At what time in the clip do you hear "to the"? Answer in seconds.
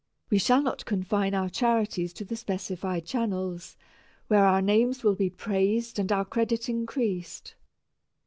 2.13-2.35